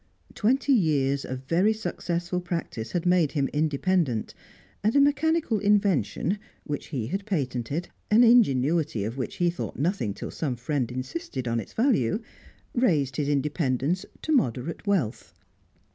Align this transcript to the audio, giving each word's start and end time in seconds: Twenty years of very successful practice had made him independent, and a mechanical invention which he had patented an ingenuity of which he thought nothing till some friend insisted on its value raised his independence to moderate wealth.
Twenty 0.33 0.73
years 0.73 1.23
of 1.25 1.43
very 1.47 1.73
successful 1.73 2.41
practice 2.41 2.93
had 2.93 3.05
made 3.05 3.33
him 3.33 3.47
independent, 3.49 4.33
and 4.83 4.95
a 4.95 4.99
mechanical 4.99 5.59
invention 5.59 6.39
which 6.63 6.87
he 6.87 7.05
had 7.05 7.23
patented 7.23 7.87
an 8.09 8.23
ingenuity 8.23 9.03
of 9.03 9.19
which 9.19 9.35
he 9.35 9.51
thought 9.51 9.77
nothing 9.77 10.15
till 10.15 10.31
some 10.31 10.55
friend 10.55 10.91
insisted 10.91 11.47
on 11.47 11.59
its 11.59 11.73
value 11.73 12.19
raised 12.73 13.17
his 13.17 13.29
independence 13.29 14.03
to 14.23 14.31
moderate 14.31 14.87
wealth. 14.87 15.35